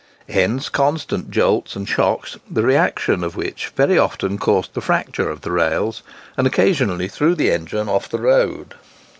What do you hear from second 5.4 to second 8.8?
the rails, and occasionally threw the engine off the road.